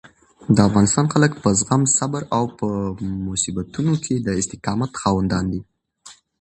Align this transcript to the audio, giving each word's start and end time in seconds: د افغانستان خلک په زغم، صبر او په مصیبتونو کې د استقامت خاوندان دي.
د 0.55 0.57
افغانستان 0.67 1.05
خلک 1.13 1.31
په 1.43 1.49
زغم، 1.59 1.81
صبر 1.97 2.21
او 2.37 2.43
په 2.59 2.67
مصیبتونو 3.29 3.93
کې 4.03 4.15
د 4.19 4.27
استقامت 4.41 4.91
خاوندان 5.01 5.45
دي. 5.53 5.61